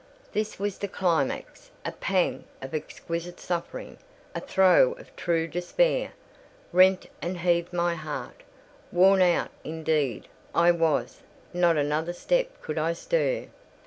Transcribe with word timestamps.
This 0.31 0.57
was 0.57 0.79
the 0.79 0.87
climax. 0.87 1.69
A 1.85 1.91
pang 1.91 2.45
of 2.59 2.73
exquisite 2.73 3.39
suffering—a 3.39 4.39
throe 4.41 4.93
of 4.93 5.15
true 5.15 5.47
despair—rent 5.47 7.05
and 7.21 7.37
heaved 7.37 7.71
my 7.71 7.93
heart. 7.93 8.41
Worn 8.91 9.21
out, 9.21 9.51
indeed, 9.63 10.27
I 10.55 10.71
was; 10.71 11.21
not 11.53 11.77
another 11.77 12.13
step 12.13 12.63
could 12.63 12.79
I 12.79 12.93
stir. 12.93 13.49